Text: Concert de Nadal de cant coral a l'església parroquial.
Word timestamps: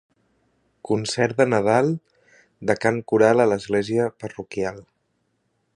Concert 0.89 1.37
de 1.41 1.47
Nadal 1.55 1.91
de 2.71 2.75
cant 2.85 2.99
coral 3.13 3.45
a 3.45 3.49
l'església 3.53 4.11
parroquial. 4.25 4.81